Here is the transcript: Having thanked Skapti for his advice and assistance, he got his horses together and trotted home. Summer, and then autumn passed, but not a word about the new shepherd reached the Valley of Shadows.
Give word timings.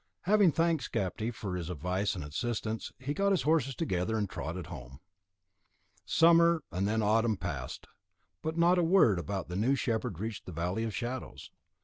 Having 0.21 0.53
thanked 0.53 0.85
Skapti 0.91 1.29
for 1.29 1.55
his 1.55 1.69
advice 1.69 2.15
and 2.15 2.23
assistance, 2.23 2.91
he 2.97 3.13
got 3.13 3.29
his 3.29 3.43
horses 3.43 3.75
together 3.75 4.17
and 4.17 4.27
trotted 4.27 4.65
home. 4.65 4.99
Summer, 6.07 6.63
and 6.71 6.87
then 6.87 7.03
autumn 7.03 7.37
passed, 7.37 7.85
but 8.41 8.57
not 8.57 8.79
a 8.79 8.83
word 8.83 9.19
about 9.19 9.47
the 9.47 9.55
new 9.55 9.75
shepherd 9.75 10.17
reached 10.19 10.47
the 10.47 10.51
Valley 10.51 10.85
of 10.85 10.95
Shadows. 10.95 11.51